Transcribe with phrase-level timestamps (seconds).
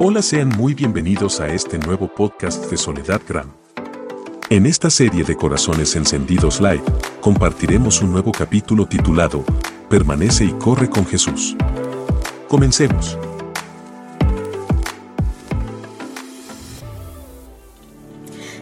[0.00, 3.50] Hola, sean muy bienvenidos a este nuevo podcast de Soledad Gram.
[4.48, 6.84] En esta serie de Corazones Encendidos Live,
[7.20, 9.44] compartiremos un nuevo capítulo titulado
[9.90, 11.56] Permanece y corre con Jesús.
[12.46, 13.18] Comencemos.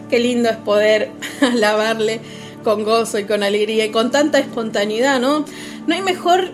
[0.09, 1.11] Qué lindo es poder
[1.41, 2.19] alabarle
[2.63, 5.45] con gozo y con alegría y con tanta espontaneidad, ¿no?
[5.85, 6.49] No hay mejor,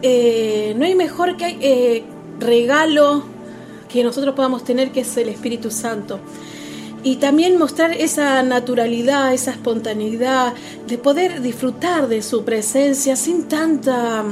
[0.00, 2.04] eh, no hay mejor que eh,
[2.40, 3.35] regalo
[3.88, 6.20] que nosotros podamos tener que es el Espíritu Santo.
[7.02, 10.54] Y también mostrar esa naturalidad, esa espontaneidad,
[10.88, 14.24] de poder disfrutar de su presencia sin tanta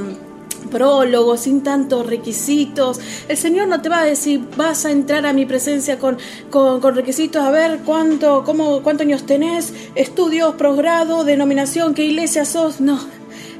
[0.65, 2.99] prólogo, sin tantos requisitos.
[3.27, 6.17] El Señor no te va a decir, vas a entrar a mi presencia con,
[6.49, 12.81] con, requisitos, a ver cuánto, cómo, cuántos años tenés, estudios, posgrado, denominación, qué iglesia sos.
[12.81, 12.99] No,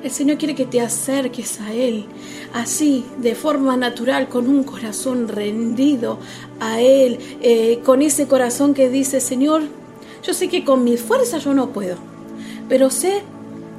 [0.04, 2.06] el Señor quiere que te acerques a Él,
[2.56, 6.20] así, de forma natural, con un corazón rendido
[6.62, 9.64] a Él, eh, con ese corazón que dice, Señor,
[10.24, 11.98] yo sé que con mi fuerza yo no puedo,
[12.70, 13.24] pero sé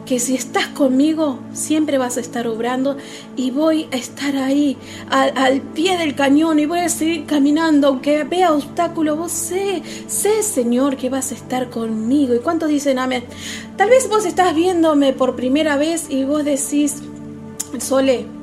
[0.04, 2.97] que si estás conmigo siempre vas a estar obrando
[3.34, 4.77] y voy a estar ahí
[5.10, 10.44] al, pie del cañón y voy a seguir caminando aunque vea obstáculos, vos sé, sé
[10.44, 12.34] Señor que vas a estar conmigo.
[12.34, 13.24] ¿Y cuántos dicen amén?
[13.77, 17.02] Tal vez vos estás viéndome por primera vez y vos decís,
[17.80, 18.35] Sole,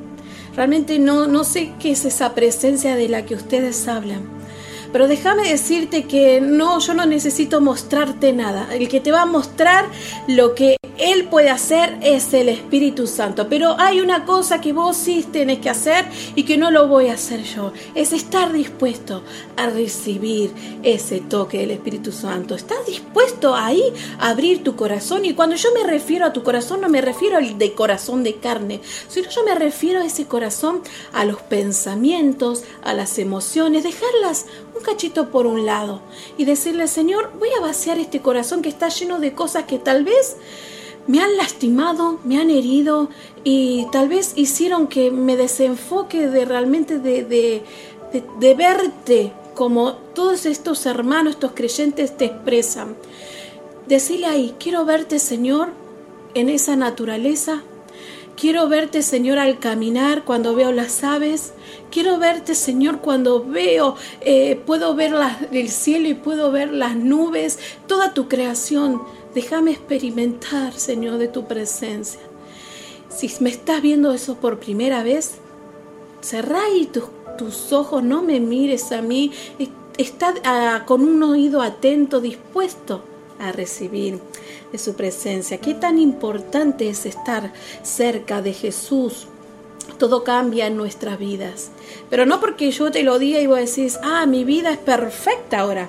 [0.56, 4.33] realmente no, no sé qué es esa presencia de la que ustedes hablan.
[4.94, 8.72] Pero déjame decirte que no, yo no necesito mostrarte nada.
[8.72, 9.86] El que te va a mostrar
[10.28, 13.48] lo que él puede hacer es el Espíritu Santo.
[13.48, 16.04] Pero hay una cosa que vos sí tenés que hacer
[16.36, 17.72] y que no lo voy a hacer yo.
[17.96, 19.24] Es estar dispuesto
[19.56, 20.52] a recibir
[20.84, 22.54] ese toque del Espíritu Santo.
[22.54, 23.82] ¿Estás dispuesto ahí
[24.20, 25.24] a abrir tu corazón?
[25.24, 28.36] Y cuando yo me refiero a tu corazón, no me refiero al de corazón de
[28.36, 34.46] carne, sino yo me refiero a ese corazón, a los pensamientos, a las emociones, dejarlas
[34.76, 36.00] un cachito por un lado
[36.36, 40.04] y decirle, Señor, voy a vaciar este corazón que está lleno de cosas que tal
[40.04, 40.36] vez
[41.06, 43.08] me han lastimado, me han herido
[43.44, 47.62] y tal vez hicieron que me desenfoque de realmente de, de,
[48.38, 52.96] de, verte como todos estos hermanos, estos creyentes te expresan.
[53.86, 55.72] Decirle ahí, quiero verte Señor
[56.34, 57.62] en esa naturaleza,
[58.36, 61.52] quiero verte Señor al caminar cuando veo las aves,
[61.90, 65.14] quiero verte Señor cuando veo, eh, puedo ver
[65.52, 69.02] el cielo y puedo ver las nubes, toda tu creación.
[69.34, 72.20] Déjame experimentar, Señor, de tu presencia.
[73.08, 75.36] Si me estás viendo eso por primera vez,
[76.20, 77.04] cerrá ahí tus,
[77.36, 79.32] tus ojos, no me mires a mí.
[79.98, 83.02] Está ah, con un oído atento, dispuesto
[83.38, 84.20] a recibir
[84.72, 85.58] de su presencia.
[85.58, 87.52] Qué tan importante es estar
[87.82, 89.26] cerca de Jesús.
[89.98, 91.70] Todo cambia en nuestras vidas.
[92.10, 95.60] Pero no porque yo te lo diga y vos decís, ah, mi vida es perfecta
[95.60, 95.88] ahora.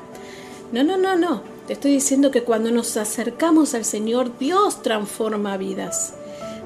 [0.72, 1.42] No, no, no, no.
[1.68, 6.14] Te estoy diciendo que cuando nos acercamos al Señor, Dios transforma vidas.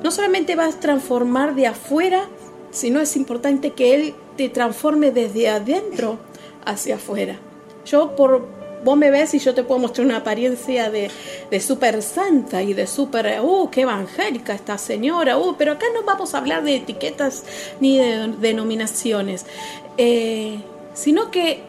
[0.03, 2.27] No solamente vas a transformar de afuera,
[2.71, 6.17] sino es importante que Él te transforme desde adentro
[6.65, 7.37] hacia afuera.
[7.85, 11.09] Yo por vos me ves y yo te puedo mostrar una apariencia de,
[11.49, 16.03] de súper santa y de súper, uh, qué evangélica esta señora, uh, pero acá no
[16.03, 17.43] vamos a hablar de etiquetas
[17.79, 19.45] ni de denominaciones,
[19.97, 20.59] eh,
[20.93, 21.61] sino que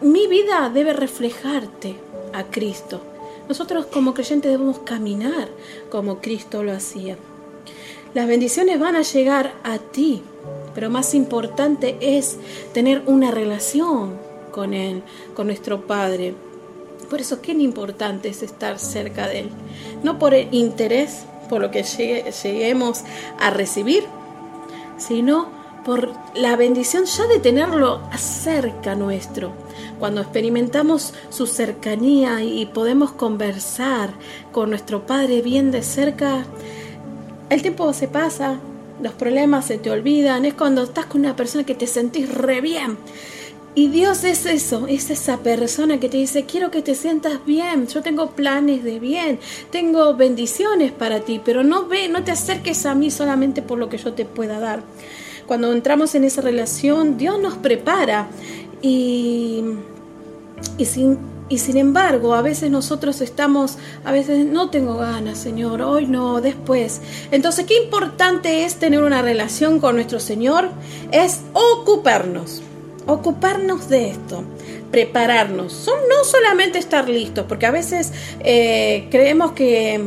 [0.00, 1.96] mi vida debe reflejarte
[2.32, 3.00] a Cristo.
[3.48, 5.48] Nosotros como creyentes debemos caminar
[5.90, 7.16] como Cristo lo hacía.
[8.14, 10.22] Las bendiciones van a llegar a ti,
[10.74, 12.36] pero más importante es
[12.72, 15.02] tener una relación con Él,
[15.34, 16.34] con nuestro Padre.
[17.10, 19.50] Por eso, qué importante es estar cerca de Él.
[20.02, 23.02] No por el interés, por lo que lleguemos
[23.40, 24.04] a recibir,
[24.96, 25.48] sino
[25.84, 29.52] por la bendición ya de tenerlo cerca nuestro.
[29.98, 34.10] Cuando experimentamos su cercanía y podemos conversar
[34.52, 36.44] con nuestro Padre bien de cerca,
[37.50, 38.58] el tiempo se pasa,
[39.02, 42.60] los problemas se te olvidan, es cuando estás con una persona que te sentís re
[42.60, 42.96] bien.
[43.74, 47.86] Y Dios es eso, es esa persona que te dice, quiero que te sientas bien,
[47.86, 49.38] yo tengo planes de bien,
[49.70, 53.88] tengo bendiciones para ti, pero no ve, no te acerques a mí solamente por lo
[53.88, 54.82] que yo te pueda dar
[55.46, 58.28] cuando entramos en esa relación, Dios nos prepara
[58.80, 59.62] y,
[60.78, 65.82] y sin y sin embargo, a veces nosotros estamos, a veces no tengo ganas, Señor,
[65.82, 67.02] hoy no, después.
[67.30, 70.70] Entonces, qué importante es tener una relación con nuestro Señor,
[71.10, 72.62] es ocuparnos,
[73.06, 74.44] ocuparnos de esto,
[74.90, 75.72] prepararnos.
[75.72, 80.00] Son, no solamente estar listos, porque a veces eh, creemos que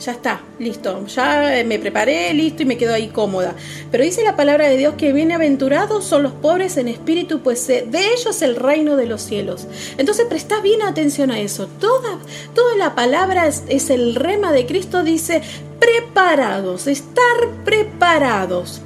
[0.00, 3.54] ya está, listo, ya me preparé, listo y me quedo ahí cómoda.
[3.90, 7.84] Pero dice la palabra de Dios que bienaventurados son los pobres en espíritu, pues de
[7.84, 9.66] ellos el reino de los cielos.
[9.98, 11.68] Entonces presta bien atención a eso.
[11.78, 12.18] Toda,
[12.54, 15.42] toda la palabra es el rema de Cristo, dice
[15.78, 18.82] preparados, estar preparados.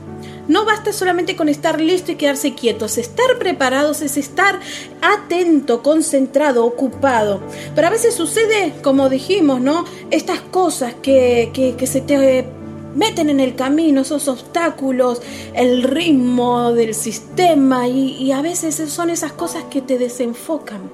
[0.47, 2.99] No basta solamente con estar listo y quedarse quietos.
[2.99, 4.61] Estar preparados es estar
[5.01, 7.41] atento, concentrado, ocupado.
[7.75, 9.85] Pero a veces sucede, como dijimos, ¿no?
[10.11, 12.47] Estas cosas que, que, se te
[12.95, 15.23] meten en el camino, esos obstáculos,
[15.55, 20.91] el ritmo del sistema y, y a veces son esas cosas que te desenfocan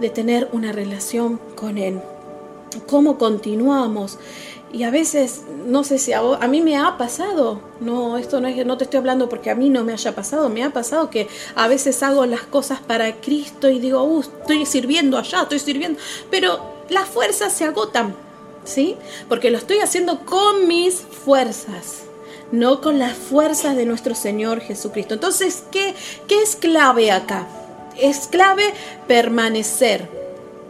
[0.00, 2.00] de tener una relación con Él.
[2.86, 4.18] ¿Cómo continuamos?
[4.72, 8.48] Y a veces, no sé si a, a, mí me ha pasado, no, esto no,
[8.48, 11.10] es, no te estoy hablando porque a mí no me haya pasado, me ha pasado
[11.10, 15.58] que a veces hago las cosas para Cristo y digo, uh, estoy sirviendo allá, estoy
[15.58, 18.14] sirviendo, pero las fuerzas se agotan,
[18.64, 18.96] ¿sí?
[19.28, 22.04] Porque lo estoy haciendo con mis fuerzas,
[22.50, 25.12] no con las fuerzas de nuestro Señor Jesucristo.
[25.12, 25.94] Entonces, ¿qué,
[26.26, 27.46] qué es clave acá?
[27.98, 28.72] Es clave
[29.06, 30.21] permanecer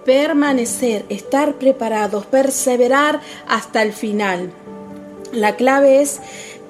[0.04, 4.52] permanecer, estar preparados, perseverar hasta el final.
[5.32, 6.20] La clave es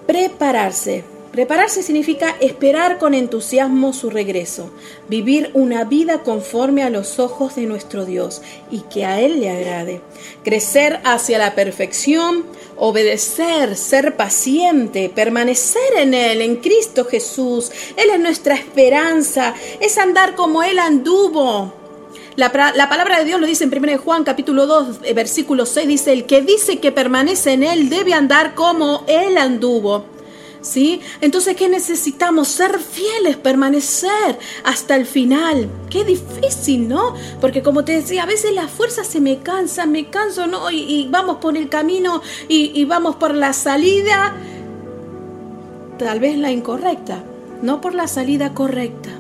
[0.07, 1.05] prepararse.
[1.33, 4.71] Prepararse significa esperar con entusiasmo su regreso,
[5.09, 9.49] vivir una vida conforme a los ojos de nuestro Dios y que a Él le
[9.49, 10.03] agrade,
[10.45, 12.45] crecer hacia la perfección,
[12.77, 17.73] obedecer, ser paciente, permanecer en Él, en Cristo Jesús.
[17.97, 21.73] Él es nuestra esperanza, es andar como Él anduvo,
[22.37, 26.13] la, palabra de Dios lo dice en 1 Juan capítulo 2, eh, versículo 6, dice,
[26.13, 30.07] el que dice que permanece en Él debe andar como Él anduvo.
[30.63, 31.01] ¿Sí?
[31.21, 32.47] Entonces, ¿qué necesitamos?
[32.47, 35.69] Ser fieles, permanecer hasta el final.
[35.91, 37.15] Qué difícil, ¿no?
[37.41, 40.71] Porque como te decía, a veces las fuerzas se me cansan, me canso, ¿no?
[40.71, 44.37] Y, vamos por el camino y, y vamos por la salida,
[45.99, 47.25] tal vez la incorrecta,
[47.61, 49.11] no por la salida correcta.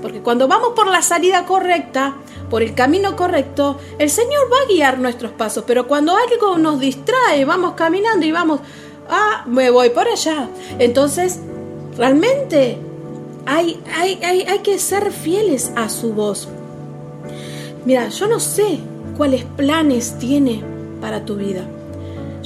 [0.00, 2.14] Porque cuando vamos por la salida correcta,
[2.50, 6.80] por el camino correcto, el Señor va a guiar nuestros pasos, pero cuando algo nos
[6.80, 8.60] distrae, vamos caminando y vamos,
[9.08, 10.48] ah, me voy por allá.
[10.78, 11.40] Entonces,
[11.96, 12.78] realmente
[13.46, 16.48] hay, hay, hay, hay que ser fieles a su voz.
[17.84, 18.78] Mira, yo no sé
[19.16, 20.62] cuáles planes tiene
[21.00, 21.64] para tu vida.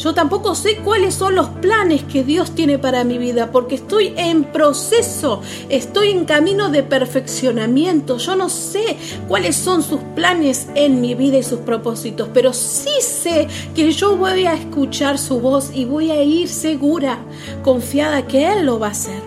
[0.03, 4.13] Yo tampoco sé cuáles son los planes que Dios tiene para mi vida, porque estoy
[4.17, 8.19] en proceso, estoy en camino de perfeccionamiento.
[8.19, 8.97] Yo no sé
[9.29, 13.47] cuáles son sus planes en mi vida y sus propósitos, pero sí sé
[13.77, 17.21] que yo voy a escuchar su voz y voy a ir segura,
[17.63, 19.23] confiada que Él lo va a hacer.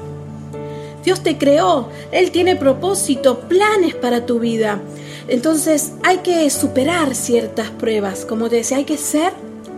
[1.06, 4.82] Dios te creó, Él tiene propósito, planes para tu vida.
[5.30, 9.32] Entonces hay que superar ciertas pruebas, como te decía, hay que ser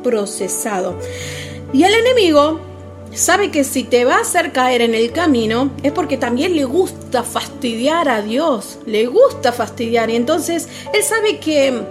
[0.08, 0.98] procesado.
[1.74, 2.62] Y el enemigo
[3.14, 6.64] sabe que si te va a hacer caer en el camino es porque también le
[6.64, 11.82] gusta fastidiar a Dios, le gusta fastidiar y entonces él sabe que,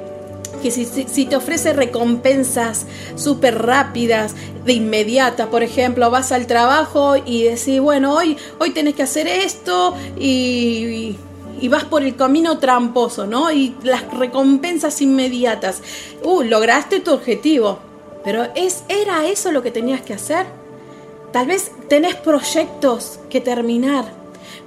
[0.62, 2.86] que si, te ofrece recompensas
[3.16, 4.34] súper rápidas,
[4.64, 9.28] de inmediata, por ejemplo, vas al trabajo y decís, bueno, hoy, hoy tenés que hacer
[9.28, 11.14] esto y,
[11.60, 13.52] y vas por el camino tramposo, ¿no?
[13.52, 15.82] Y las recompensas inmediatas.
[16.24, 17.85] Uh, lograste tu objetivo.
[18.26, 20.46] Pero es, ¿era eso lo que tenías que hacer?
[21.32, 24.04] Tal vez tenés proyectos que terminar,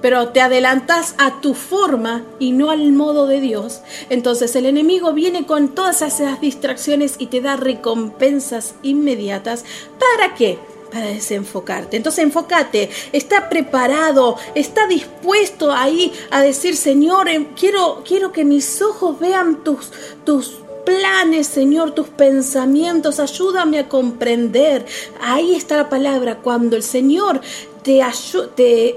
[0.00, 3.82] pero te adelantas a tu forma y no al modo de Dios.
[4.08, 9.66] Entonces el enemigo viene con todas esas distracciones y te da recompensas inmediatas.
[9.98, 10.58] ¿Para qué?
[10.90, 11.98] para desenfocarte.
[11.98, 18.82] Entonces enfócate, está preparado, está dispuesto ahí a decir, Señor, em, quiero, quiero que mis
[18.82, 19.92] ojos vean tus,
[20.24, 24.86] tus planes, Señor, tus pensamientos, ayúdame a comprender.
[25.20, 27.40] Ahí está la palabra, cuando el Señor
[27.82, 28.50] te ayuda,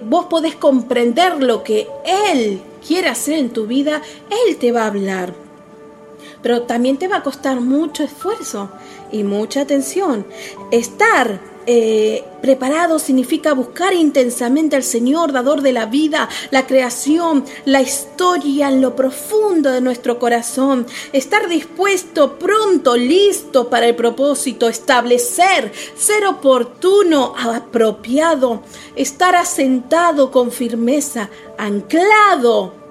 [0.03, 1.87] vos podés comprender lo que
[2.31, 4.01] Él quiere hacer en tu vida,
[4.47, 5.33] Él te va a hablar.
[6.41, 8.69] Pero también te va a costar mucho esfuerzo
[9.11, 10.25] y mucha atención.
[10.71, 17.81] Estar eh, preparado significa buscar intensamente al Señor, dador de la vida, la creación, la
[17.81, 20.85] historia en lo profundo de nuestro corazón.
[21.13, 28.61] Estar dispuesto, pronto, listo para el propósito, establecer, ser oportuno, apropiado,
[28.95, 32.83] estar asentado con firmeza, anclado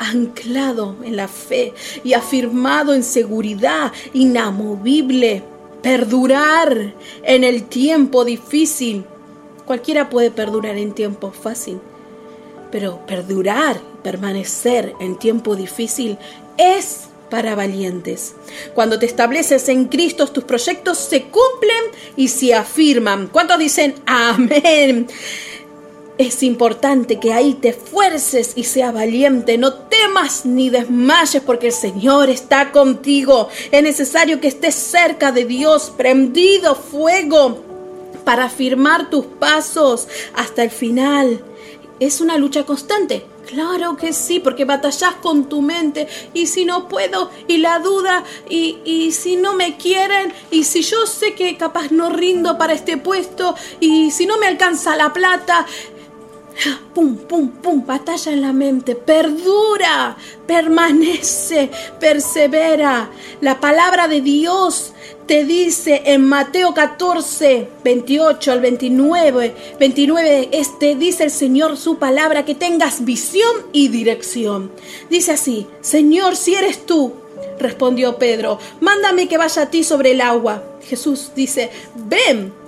[0.00, 5.44] anclado en la fe y afirmado en seguridad inamovible
[5.82, 9.04] perdurar en el tiempo difícil.
[9.66, 11.80] Cualquiera puede perdurar en tiempo fácil,
[12.70, 16.18] pero perdurar, permanecer en tiempo difícil
[16.56, 18.34] es para valientes.
[18.74, 21.84] Cuando te estableces en Cristo, tus proyectos se cumplen
[22.16, 23.28] y se afirman.
[23.28, 25.06] ¿Cuántos dicen amén?
[26.18, 29.56] Es importante que ahí te esfuerces y seas valiente.
[29.56, 29.72] No
[30.44, 33.48] ni desmayes porque el Señor está contigo.
[33.70, 37.64] Es necesario que estés cerca de Dios, prendido fuego
[38.24, 41.42] para afirmar tus pasos hasta el final.
[41.98, 43.26] Es una lucha constante.
[43.46, 46.06] Claro que sí, porque batallas con tu mente.
[46.34, 50.82] Y si no puedo, y la duda, y, y, si no me quieren, y si
[50.82, 55.12] yo sé que capaz no rindo para este puesto, y si no me alcanza la
[55.12, 55.66] plata,
[56.94, 60.16] pum, pum, pum, batalla en la mente, perdura,
[60.46, 63.10] permanece, persevera.
[63.40, 64.92] La palabra de Dios
[65.26, 72.44] te dice en Mateo 14, 28 al 29, 29, este dice el Señor su palabra,
[72.44, 74.72] que tengas visión y dirección.
[75.08, 77.14] Dice así, Señor, si eres tú,
[77.58, 80.64] respondió Pedro, mándame que vaya a ti sobre el agua.
[80.82, 82.59] Jesús dice, ven.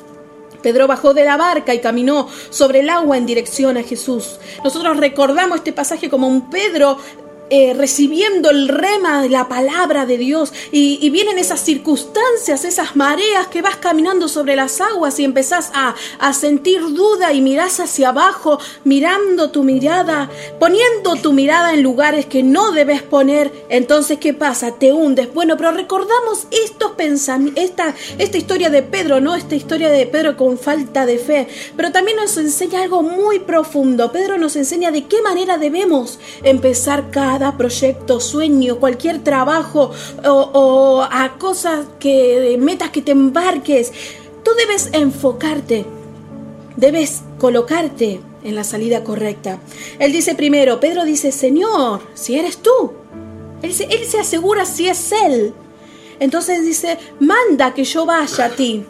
[0.62, 4.38] Pedro bajó de la barca y caminó sobre el agua en dirección a Jesús.
[4.64, 6.98] Nosotros recordamos este pasaje como un Pedro
[7.54, 13.48] eh, recibiendo el rema de la palabra de Dios y, vienen esas circunstancias, esas mareas
[13.48, 18.08] que vas caminando sobre las aguas y empezás a, a sentir duda y mirás hacia
[18.08, 23.52] abajo, mirando tu mirada, poniendo tu mirada en lugares que no debes poner.
[23.68, 24.78] Entonces, ¿qué pasa?
[24.78, 25.34] Te hundes.
[25.34, 26.82] Bueno, pero recordamos estos
[27.56, 29.34] esta, esta historia de Pedro, ¿no?
[29.34, 31.48] Esta historia de Pedro con falta de fe.
[31.76, 34.12] Pero también nos enseña algo muy profundo.
[34.12, 39.90] Pedro nos enseña de qué manera debemos empezar cada proyecto, sueño, cualquier trabajo
[40.24, 43.92] o, a cosas que, metas que te embarques,
[44.44, 45.84] tú debes enfocarte,
[46.76, 49.58] debes colocarte en la salida correcta.
[49.98, 52.92] Él dice primero, Pedro dice, Señor, si eres tú.
[53.62, 55.52] Él se, él se asegura si es Él.
[56.20, 58.84] Entonces dice, manda que yo vaya a ti.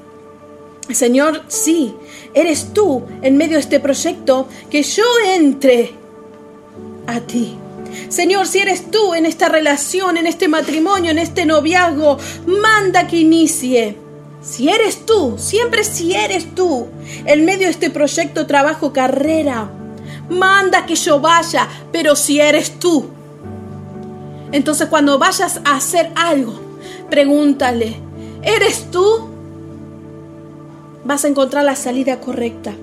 [0.91, 1.95] Señor, sí,
[2.35, 5.05] eres tú en medio de este proyecto, que yo
[5.35, 5.93] entre
[7.07, 7.57] a ti.
[8.09, 13.19] Señor, si eres tú en esta relación, en este matrimonio, en este noviazgo, manda que
[13.19, 13.97] inicie.
[14.43, 16.89] Si eres tú, siempre si eres tú,
[17.27, 19.71] en medio de este proyecto, trabajo, carrera,
[20.29, 23.07] manda que yo vaya, pero si eres tú.
[24.51, 26.55] Entonces cuando vayas a hacer algo,
[27.09, 27.97] pregúntale,
[28.43, 29.29] ¿eres tú?
[31.05, 32.75] Vas a encontrar la salida correcta.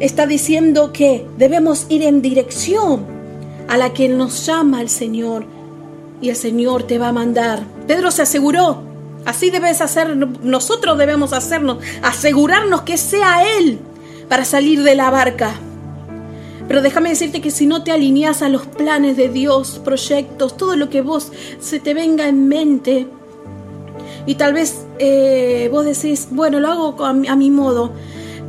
[0.00, 3.19] Está diciendo que debemos ir en dirección
[3.70, 5.46] a la que nos llama el Señor
[6.20, 7.62] y el Señor te va a mandar.
[7.86, 8.82] Pedro se aseguró,
[9.24, 13.78] así debes hacer, nosotros debemos hacernos, asegurarnos que sea Él
[14.28, 15.54] para salir de la barca.
[16.66, 20.74] Pero déjame decirte que si no te alineas a los planes de Dios, proyectos, todo
[20.74, 23.06] lo que vos se te venga en mente,
[24.26, 27.92] y tal vez eh, vos decís, bueno, lo hago a mi, modo,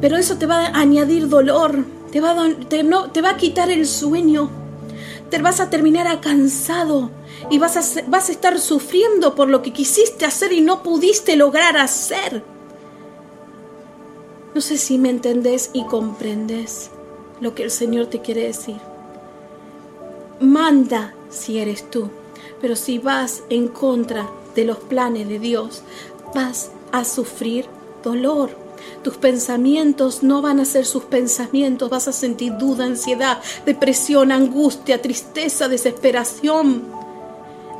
[0.01, 2.35] pero eso te va a añadir dolor, te va
[2.83, 4.60] no, te va a quitar el sueño,
[5.31, 7.09] te vas a terminar cansado
[7.49, 11.37] y vas a, vas a estar sufriendo por lo que quisiste hacer y no pudiste
[11.37, 12.43] lograr hacer.
[14.53, 16.91] No sé si me entendés y comprendes
[17.39, 18.75] lo que el Señor te quiere decir.
[20.41, 22.09] Manda si eres tú,
[22.59, 25.81] pero si vas en contra de los planes de Dios,
[26.35, 27.67] vas a sufrir
[28.03, 28.49] dolor.
[29.03, 35.01] Tus pensamientos no van a ser sus pensamientos, vas a sentir duda, ansiedad, depresión, angustia,
[35.01, 37.01] tristeza, desesperación.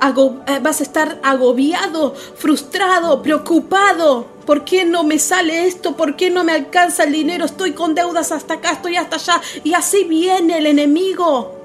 [0.01, 4.25] Eh, vas a estar agobiado, frustrado, preocupado.
[4.47, 5.95] ¿Por qué no me sale esto?
[5.95, 7.45] ¿Por qué no me alcanza el dinero?
[7.45, 9.41] Estoy con deudas hasta acá, estoy hasta allá.
[9.63, 11.60] Y así viene el enemigo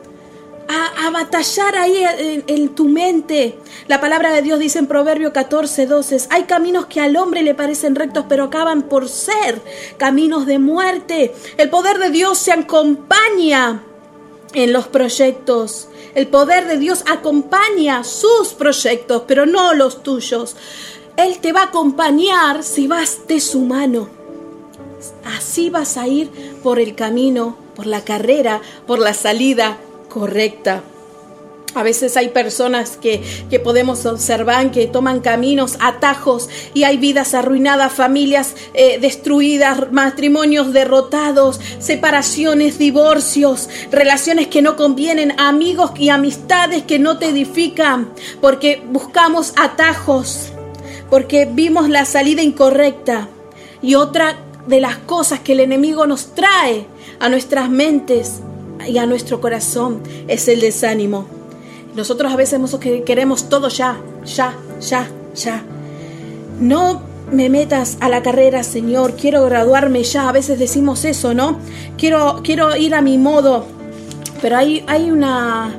[0.69, 2.05] a, batallar ahí
[2.47, 3.59] en, tu mente.
[3.89, 7.55] La palabra de Dios dice en Proverbio 14, 12, hay caminos que al hombre le
[7.55, 9.61] parecen rectos, pero acaban por ser
[9.97, 11.35] caminos de muerte.
[11.57, 13.83] El poder de Dios se acompaña
[14.53, 15.89] en los proyectos.
[16.15, 20.57] El poder de Dios acompaña sus proyectos, pero no los tuyos.
[21.17, 24.09] Él te va a acompañar si vas de su mano.
[25.25, 26.31] Así vas a ir
[26.63, 29.79] por el camino, por la carrera, por la salida
[30.17, 30.83] correcta.
[31.75, 33.23] A veces hay personas que,
[33.63, 41.61] podemos observar que toman caminos, atajos y hay vidas arruinadas, familias eh, destruidas, matrimonios derrotados,
[41.81, 48.09] separaciones, divorcios, relaciones que no convienen, amigos y amistades que no te edifican,
[48.41, 50.49] porque buscamos atajos,
[51.11, 53.29] porque vimos la salida incorrecta.
[53.83, 56.87] Y otra de las cosas que el enemigo nos trae
[57.21, 58.41] a nuestras mentes
[58.87, 61.27] y a nuestro corazón es el desánimo.
[61.95, 62.61] Nosotros a veces
[63.05, 65.65] queremos todo ya, ya, ya, ya.
[66.61, 70.29] No me metas a la carrera, Señor, quiero graduarme ya.
[70.29, 71.59] A veces decimos eso, ¿no?
[71.97, 73.67] Quiero, quiero ir a mi modo.
[74.43, 75.75] Pero hay, hay, una,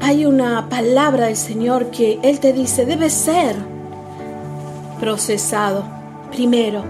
[0.00, 3.56] hay una palabra del Señor que Él te dice, debe ser
[5.00, 5.84] procesado
[6.30, 6.84] primero.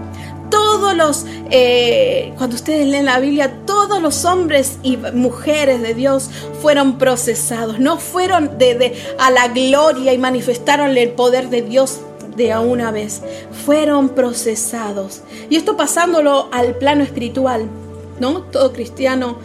[0.57, 6.31] Todos los, eh, cuando ustedes leen la Biblia, todos los hombres y mujeres de Dios
[6.63, 11.99] fueron procesados, no fueron de, a la gloria y manifestaron el poder de Dios
[12.35, 13.21] de a una vez,
[13.67, 15.21] fueron procesados.
[15.47, 17.67] Y esto pasándolo al plano espiritual,
[18.19, 18.41] ¿no?
[18.41, 19.37] Todo cristiano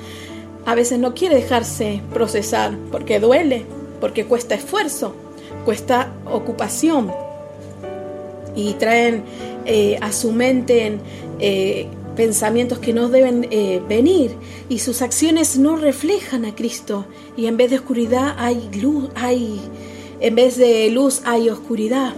[0.65, 3.67] a veces no quiere dejarse procesar porque duele,
[4.01, 5.15] porque cuesta esfuerzo,
[5.67, 7.13] cuesta ocupación
[8.55, 9.25] y traen
[9.67, 10.99] eh, a su mente
[11.39, 14.33] eh, pensamientos que no deben eh, venir
[14.69, 19.61] y sus acciones no reflejan a Cristo y en vez de oscuridad hay luz, hay
[20.21, 22.15] en vez de luz hay oscuridad.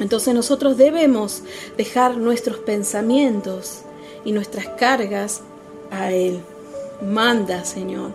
[0.00, 1.42] Entonces nosotros debemos
[1.76, 3.80] dejar nuestros pensamientos
[4.24, 5.42] y nuestras cargas
[5.90, 6.40] a Él.
[7.02, 8.12] Manda, Señor.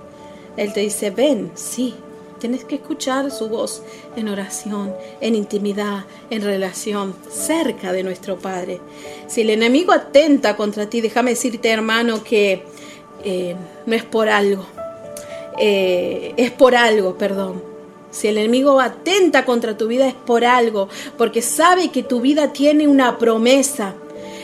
[0.57, 1.95] Él te dice, ven, sí,
[2.39, 3.81] Tienes que escuchar su voz
[4.15, 8.79] en oración, en intimidad, en relación, cerca de nuestro Padre.
[9.27, 12.63] Si el enemigo atenta contra ti, déjame decirte, hermano, que
[13.25, 13.55] eh,
[13.85, 14.65] no es por algo.
[15.59, 17.61] Eh, es por algo, perdón.
[18.09, 22.53] Si el enemigo atenta contra tu vida es por algo, porque sabe que tu vida
[22.53, 23.95] tiene una promesa.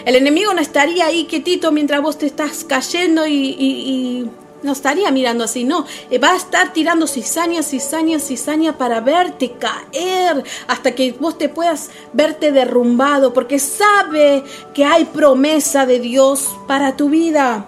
[0.04, 4.30] El enemigo no estaría ahí quietito mientras vos te estás cayendo y
[4.66, 5.86] no estaría mirando así, no.
[6.10, 11.48] Eh, va a estar tirando cizaña, cizaña, cizaña para verte caer hasta que vos te
[11.48, 14.44] puedas verte derrumbado, porque sabe
[14.74, 17.68] que hay promesa de Dios para tu vida.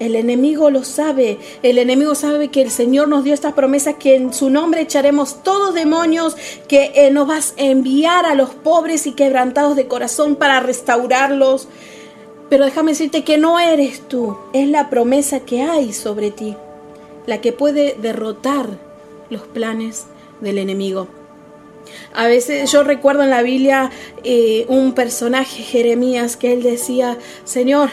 [0.00, 1.38] El enemigo lo sabe.
[1.62, 5.42] El enemigo sabe que el Señor nos dio esta promesa que en su nombre echaremos
[5.42, 6.36] todos demonios,
[6.68, 11.68] que eh, nos vas a enviar a los pobres y quebrantados de corazón para restaurarlos.
[12.48, 16.56] Pero déjame decirte que no eres tú, es la promesa que hay sobre ti,
[17.26, 18.68] la que puede derrotar
[19.30, 20.06] los planes
[20.40, 21.08] del enemigo.
[22.14, 23.90] A veces yo recuerdo en la Biblia
[24.22, 27.90] eh, un personaje, Jeremías, que él decía, Señor,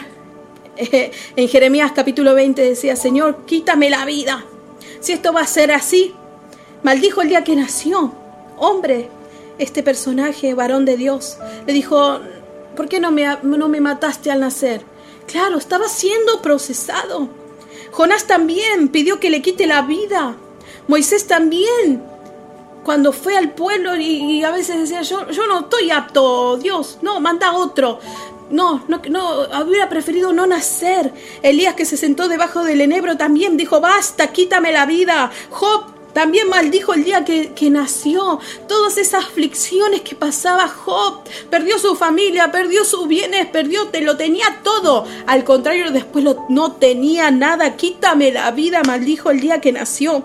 [0.76, 4.44] en Jeremías capítulo 20 decía, Señor, quítame la vida.
[5.00, 6.14] Si esto va a ser así,
[6.82, 8.12] maldijo el día que nació.
[8.56, 9.08] Hombre,
[9.58, 12.20] este personaje, varón de Dios, le dijo,
[12.76, 14.82] ¿Por qué no me, no me mataste al nacer?
[15.26, 17.28] Claro, estaba siendo procesado.
[17.92, 20.36] Jonás también pidió que le quite la vida.
[20.88, 22.02] Moisés también.
[22.84, 27.20] Cuando fue al pueblo y, a veces decía, yo, yo no estoy apto, Dios, no,
[27.20, 28.00] manda otro.
[28.50, 31.12] No, no, no, hubiera preferido no nacer.
[31.42, 35.30] Elías que se sentó debajo del enebro también dijo, basta, quítame la vida.
[35.50, 41.20] Job también maldijo el día que, nació, todas esas aflicciones que pasaba Job.
[41.48, 45.06] Perdió su familia, perdió sus bienes, perdió, te lo tenía todo.
[45.26, 47.76] Al contrario, después no tenía nada.
[47.76, 50.24] Quítame la vida, maldijo el día que nació.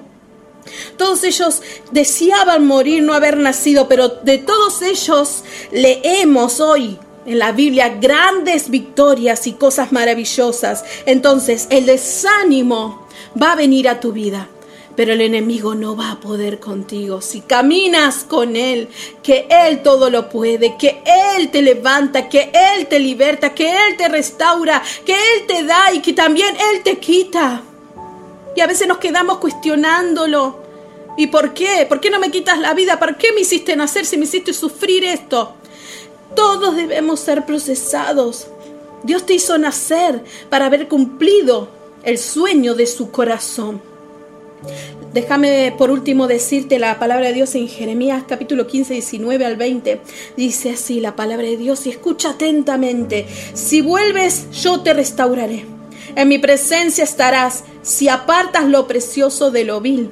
[0.97, 7.53] Todos ellos deseaban morir, no haber nacido, pero de todos ellos leemos hoy en la
[7.53, 10.83] Biblia grandes victorias y cosas maravillosas.
[11.05, 13.07] Entonces el desánimo
[13.41, 14.49] va a venir a tu vida
[14.97, 17.21] pero el enemigo no va a poder contigo.
[17.21, 18.89] Si caminas con Él,
[19.21, 21.03] que Él todo lo puede, que
[21.37, 25.93] Él te levanta, que Él te liberta, que Él te restaura, que Él te da
[25.93, 27.61] y que también Él te quita.
[28.55, 30.63] Y a veces nos quedamos cuestionándolo.
[31.15, 31.85] ¿Y por qué?
[31.87, 32.97] ¿Por qué no me quitas la vida?
[32.97, 35.53] ¿Por qué me hiciste nacer si me hiciste sufrir esto?
[36.35, 38.47] Todos debemos ser procesados.
[39.03, 41.69] Dios te hizo nacer para haber cumplido
[42.01, 43.79] el sueño de su corazón.
[45.13, 50.01] Déjame por último decirte la palabra de Dios en Jeremías capítulo 15, 19 al 20.
[50.35, 53.27] Dice así la palabra de Dios y escucha atentamente.
[53.53, 55.65] Si vuelves, yo te restauraré.
[56.15, 60.11] En mi presencia estarás si apartas lo precioso de lo vil.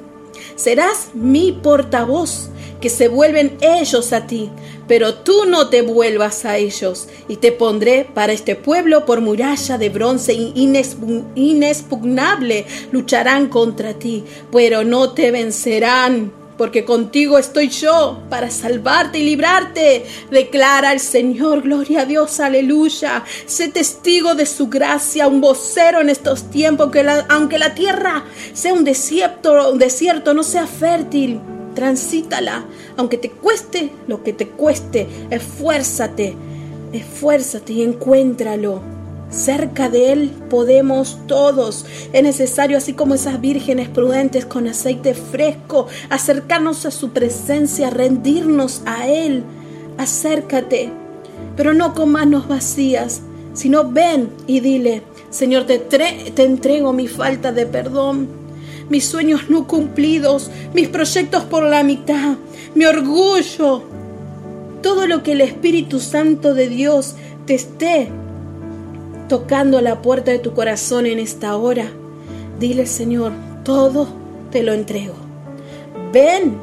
[0.54, 2.50] Serás mi portavoz,
[2.88, 4.50] se vuelven ellos a ti
[4.88, 9.78] pero tú no te vuelvas a ellos, y te pondré para este pueblo por muralla
[9.78, 12.66] de bronce inexpugnable.
[12.92, 14.22] Lucharán contra ti,
[14.52, 16.32] pero no te vencerán.
[16.56, 20.06] Porque contigo estoy yo para salvarte y librarte.
[20.30, 23.24] Declara el Señor, gloria a Dios, aleluya.
[23.44, 28.72] Sé testigo de su gracia, un vocero en estos tiempos, que aunque la tierra sea
[28.72, 31.42] un desierto, un desierto, no sea fértil
[31.76, 32.64] transítala,
[32.96, 36.34] aunque te cueste lo que te cueste, esfuérzate,
[36.92, 38.80] esfuérzate y encuéntralo.
[39.30, 41.84] Cerca de Él podemos todos.
[42.12, 48.82] Es necesario, así como esas vírgenes prudentes con aceite fresco, acercarnos a su presencia, rendirnos
[48.86, 49.44] a Él.
[49.98, 50.90] Acércate,
[51.56, 53.20] pero no con manos vacías,
[53.52, 58.45] sino ven y dile, Señor, te, te entrego mi falta de perdón,
[58.88, 62.36] mis sueños no cumplidos, mis proyectos por la mitad,
[62.74, 63.82] mi orgullo,
[64.82, 68.08] todo lo que el Espíritu Santo de Dios te esté
[69.28, 71.90] tocando a la puerta de tu corazón en esta hora,
[72.60, 73.32] dile Señor,
[73.64, 74.08] todo
[74.50, 75.14] te lo entrego.
[76.12, 76.56] Ven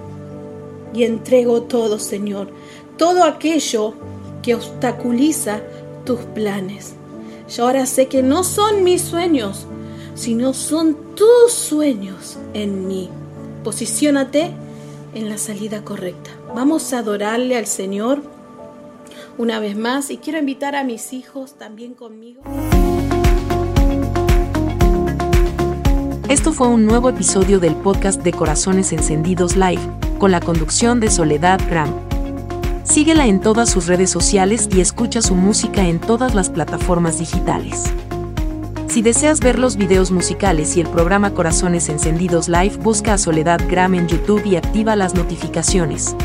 [0.94, 2.50] y entrego todo, Señor,
[2.98, 3.94] todo aquello
[4.42, 5.62] que obstaculiza
[6.06, 6.94] tus planes.
[7.54, 9.66] Yo ahora sé que no son mis sueños,
[10.15, 13.10] sino son tus sueños en mí.
[13.63, 14.52] Posiciónate
[15.13, 16.32] en la salida correcta.
[16.56, 18.21] Vamos a adorarle al Señor
[19.38, 22.41] una vez más y quiero invitar a mis hijos también conmigo.
[26.30, 29.82] Esto fue un nuevo episodio del podcast de Corazones Encendidos Live,
[30.17, 31.93] con la conducción de Soledad Gram.
[32.84, 37.84] Síguela en todas sus redes sociales y escucha su música en todas las plataformas digitales.
[38.94, 43.60] Si deseas ver los videos musicales y el programa Corazones Encendidos Live, busca a Soledad
[43.68, 46.16] Gram en YouTube y activa las notificaciones.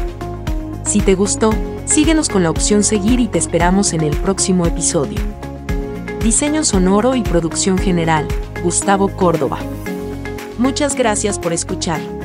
[0.85, 1.55] Si te gustó,
[1.87, 5.19] síguenos con la opción seguir y te esperamos en el próximo episodio.
[6.23, 8.29] Diseño sonoro y producción general,
[8.63, 9.61] Gustavo Córdoba.
[10.59, 12.18] Muchas gracias por escuchar.